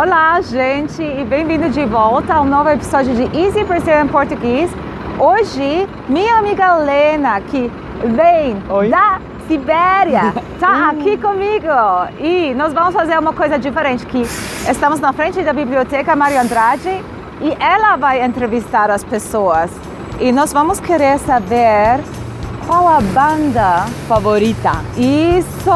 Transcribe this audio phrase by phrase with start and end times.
[0.00, 4.70] Olá, gente, e bem-vindo de volta a um novo episódio de Easy Brazil em Português.
[5.18, 7.68] Hoje, minha amiga Lena, que
[8.04, 8.90] vem Oi.
[8.90, 11.66] da Sibéria, tá aqui comigo.
[12.20, 14.22] E nós vamos fazer uma coisa diferente, que
[14.70, 17.04] estamos na frente da Biblioteca Mário Andrade
[17.40, 19.68] e ela vai entrevistar as pessoas.
[20.20, 21.98] E nós vamos querer saber
[22.68, 24.74] qual a banda Favorita.
[24.96, 25.72] Isso!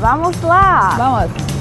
[0.00, 0.94] Vamos lá!
[0.96, 1.57] Vamos.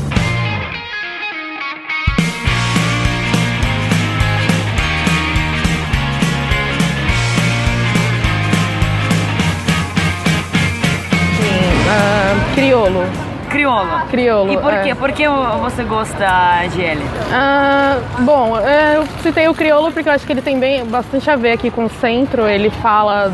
[12.77, 13.03] Criolo.
[13.49, 14.01] Criolo.
[14.09, 14.53] Criolo.
[14.53, 14.83] E por é.
[14.83, 14.95] quê?
[14.95, 15.23] Por que
[15.61, 16.27] você gosta
[16.73, 17.03] de ele?
[17.31, 21.29] Ah, bom, é, eu citei o criolo porque eu acho que ele tem bem, bastante
[21.29, 22.45] a ver aqui com o centro.
[22.47, 23.31] Ele fala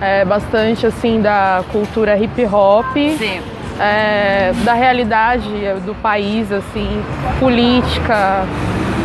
[0.00, 3.40] é, bastante assim da cultura hip hop, Sim.
[3.80, 5.48] é, da realidade
[5.84, 7.02] do país, assim,
[7.40, 8.44] política.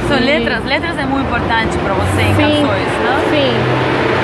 [0.10, 0.66] São E- letras.
[0.66, 3.30] Letras é muito importante para você em Sim, canções, não?
[3.32, 3.54] sim.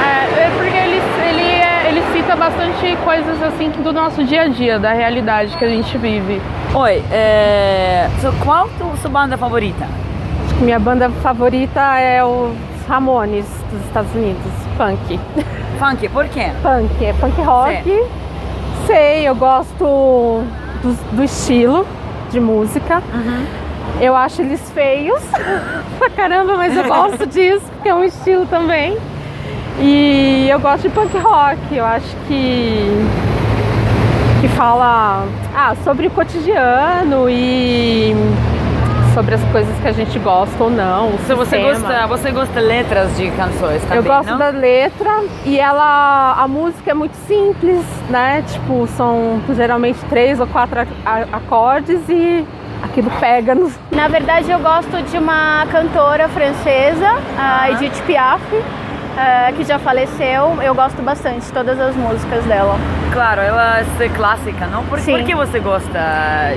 [0.03, 1.97] É, é porque ele, ele,
[2.27, 6.41] cita bastante coisas assim do nosso dia a dia, da realidade que a gente vive.
[6.75, 8.09] Oi, é...
[8.43, 9.87] qual a sua banda favorita?
[10.59, 12.53] Minha banda favorita é os
[12.85, 15.17] Ramones dos Estados Unidos, punk.
[15.79, 16.51] Funk, por quê?
[16.61, 18.03] Punk, é punk rock.
[18.85, 20.43] Sei, eu gosto
[20.83, 21.87] do, do estilo
[22.29, 23.01] de música.
[24.01, 25.23] Eu acho eles feios
[25.97, 28.97] pra caramba, mas eu gosto disso, porque é um estilo também.
[29.79, 33.05] E eu gosto de punk rock, eu acho que
[34.41, 35.25] que fala
[35.55, 38.13] ah, sobre o cotidiano e
[39.13, 41.17] sobre as coisas que a gente gosta ou não.
[41.25, 44.37] Se você gosta, você gosta de letras de canções também, Eu gosto não?
[44.37, 48.43] da letra e ela, a música é muito simples, né?
[48.47, 50.81] Tipo, são geralmente três ou quatro
[51.33, 52.45] acordes e
[52.83, 53.71] aquilo pega no.
[53.91, 58.41] Na verdade, eu gosto de uma cantora francesa, a Edith Piaf,
[59.17, 60.61] eh, que já faleceu.
[60.61, 62.75] Eu gosto bastante de todas as músicas dela.
[63.11, 64.83] Claro, ela é clássica, não?
[64.85, 65.99] Por, por que você gosta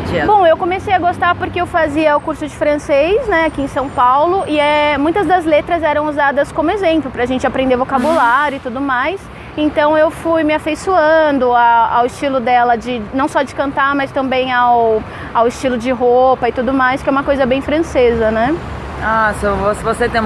[0.06, 0.26] de ela?
[0.30, 3.68] Bom, eu comecei a gostar porque eu fazia o curso de francês, né, aqui em
[3.68, 7.76] São Paulo, e é, muitas das letras eram usadas como exemplo para a gente aprender
[7.76, 9.20] vocabulário e tudo mais.
[9.56, 14.52] Então eu fui me afeiçoando ao estilo dela de não só de cantar, mas também
[14.52, 15.02] ao,
[15.34, 18.54] ao estilo de roupa e tudo mais, que é uma coisa bem francesa, né?
[19.02, 20.20] Ah, so você, você tem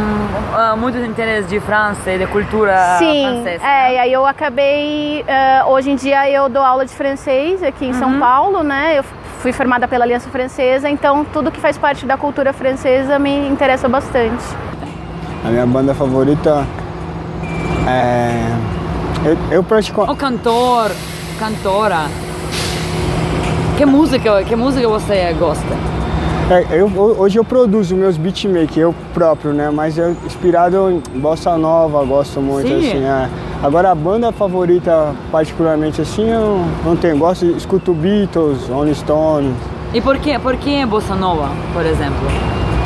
[0.52, 3.64] ah, muito interesse de França e de cultura Sim, francesa.
[3.64, 3.94] é, né?
[3.94, 5.24] e aí eu acabei.
[5.28, 7.98] eh, hoje em dia eu dou aula de francês aqui em Uhum.
[7.98, 8.98] São Paulo, né?
[8.98, 9.04] Eu
[9.38, 13.88] fui formada pela Aliança Francesa, então tudo que faz parte da cultura francesa me interessa
[13.88, 14.42] bastante.
[15.44, 16.66] A minha banda favorita
[17.86, 19.28] é.
[19.28, 20.02] Eu, eu pratico.
[20.02, 20.90] O cantor,
[21.38, 22.06] cantora.
[23.76, 25.93] Que música, que música você gosta?
[26.50, 26.86] É, eu-
[27.18, 29.70] hoje eu produzo meus beatmakers, eu próprio, né?
[29.70, 32.78] Mas eu inspirado em bossa nova, gosto muito, Sim.
[32.78, 33.04] assim.
[33.04, 33.28] é.
[33.62, 37.16] Agora a banda favorita, particularmente assim, eu não tenho.
[37.16, 39.54] Gosto, escuto Beatles, Rolling Stones.
[39.94, 42.26] E por que, por que Bossa Nova, por exemplo?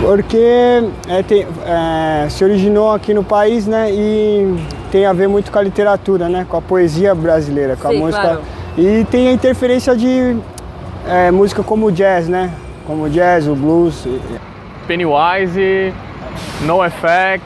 [0.01, 3.91] Porque é, tem- é, se originou aqui no país, né?
[3.91, 4.57] E
[4.93, 6.47] tem a ver muito com a literatura, né?
[6.49, 8.23] Com a poesia brasileira, com Sim, a música.
[8.23, 8.41] claro.
[8.77, 10.37] E tem a interferência de
[11.09, 12.53] é, música como o jazz, né?
[12.89, 14.05] Como o jazz, o blues.
[14.87, 15.93] Pennywise,
[16.63, 17.43] NoFX,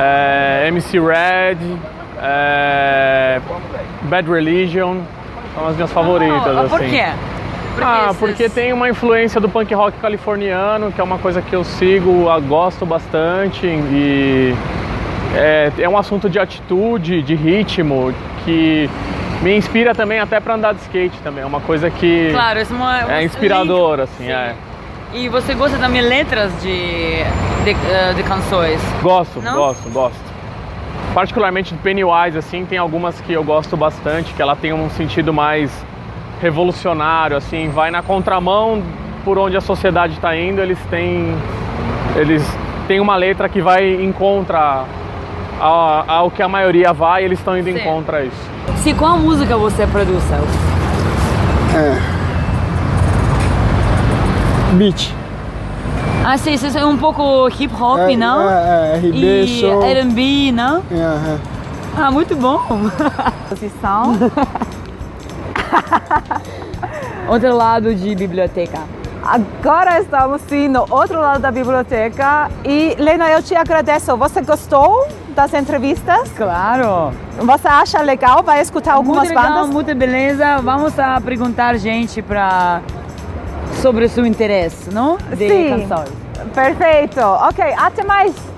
[0.00, 1.58] é, MC Red,
[2.22, 3.38] é,
[4.04, 4.96] Bad Religion,
[5.54, 6.56] são as minhas favoritas.
[6.56, 6.90] Ah, por assim.
[6.90, 7.04] quê?
[7.74, 11.42] Por Ah, esses- porque tem uma influência do punk rock californiano, que é uma coisa
[11.42, 14.54] que eu sigo, a- gosto bastante e
[15.34, 18.14] é, é um assunto de atitude, de ritmo,
[18.44, 18.88] que
[19.42, 21.42] me inspira também até para andar de skate também.
[21.42, 24.30] É uma coisa que Claro, isso é, uma, é inspirador, assim, Sim.
[24.30, 24.54] é.
[25.12, 27.16] E você gosta também letras de,
[27.64, 28.80] de, eh, de canções?
[29.02, 29.54] Gosto, Não?
[29.54, 30.32] gosto, gosto.
[31.12, 35.30] Particularmente do Pennywise, assim, tem algumas que eu gosto bastante, que ela tem um sentido
[35.32, 35.70] mais
[36.40, 38.82] revolucionário, assim, vai na contramão
[39.22, 41.36] por onde a sociedade está indo, eles têm
[42.16, 42.42] eles
[42.88, 44.84] têm uma letra que vai em contra
[45.62, 47.84] a- ao que a maioria vai, e eles estão indo em Sim.
[47.84, 48.36] contra isso.
[48.78, 50.22] Sim, qual música você produz?
[51.74, 51.98] É.
[54.74, 55.10] Beat.
[56.24, 58.48] Ah, sim, isso é um pouco hip hop, É, não?
[58.48, 59.64] é, é, RB, e.
[59.64, 60.82] R&B, não?
[60.90, 61.38] É, é.
[61.98, 62.60] Ah, muito bom.
[63.50, 64.16] Posição.
[67.28, 68.78] Outro lado de biblioteca.
[69.22, 74.16] Agora estamos sim no outro lado da biblioteca e Lena, eu te agradeço.
[74.16, 76.28] Você gostou das entrevistas?
[76.36, 77.12] Claro.
[77.38, 78.42] Você acha legal?
[78.42, 79.70] Vai escutar algumas muito legal, bandas?
[79.70, 80.58] muito beleza.
[80.58, 82.80] Vamos a perguntar gente para
[83.80, 85.16] sobre o seu interesse, não?
[85.16, 85.86] De Sim.
[85.88, 86.10] canções.
[86.52, 87.20] Perfeito.
[87.20, 88.51] Ok, até mais.